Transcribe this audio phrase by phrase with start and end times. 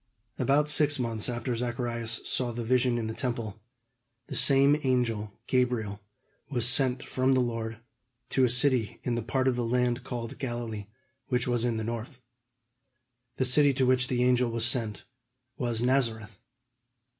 [0.39, 3.61] About six months after Zacharias saw the vision in the Temple,
[4.25, 5.99] the same angel Gabriel
[6.49, 7.77] was sent from the Lord
[8.29, 10.87] to a city in the part of the land called Galilee,
[11.27, 12.19] which was in the north.
[13.37, 15.05] The city to which the angel was sent
[15.55, 16.39] was Nazareth.